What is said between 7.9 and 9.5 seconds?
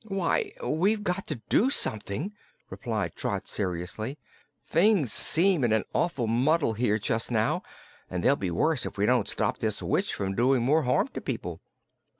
and they'll be worse if we don't